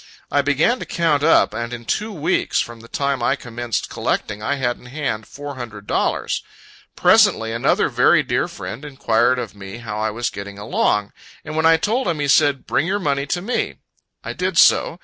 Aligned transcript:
I 0.31 0.41
began 0.41 0.79
to 0.79 0.85
count 0.87 1.21
up, 1.21 1.53
and 1.53 1.71
in 1.71 1.85
two 1.85 2.11
weeks 2.11 2.59
from 2.59 2.79
the 2.79 2.87
time 2.87 3.21
I 3.21 3.35
commenced 3.35 3.87
collecting, 3.91 4.41
I 4.41 4.55
had 4.55 4.79
in 4.79 4.87
hand 4.87 5.27
four 5.27 5.57
hundred 5.57 5.85
dollars. 5.85 6.41
Presently, 6.95 7.51
another 7.51 7.87
very 7.87 8.23
dear 8.23 8.47
friend 8.47 8.83
enquired 8.83 9.37
of 9.37 9.53
me 9.53 9.77
how 9.77 9.99
I 9.99 10.09
was 10.09 10.31
getting 10.31 10.57
along; 10.57 11.13
and 11.45 11.55
when 11.55 11.67
I 11.67 11.77
told 11.77 12.07
him, 12.07 12.19
he 12.19 12.27
said, 12.27 12.65
"Bring 12.65 12.87
your 12.87 12.97
money 12.97 13.27
to 13.27 13.43
me." 13.43 13.75
I 14.23 14.33
did 14.33 14.57
so. 14.57 14.99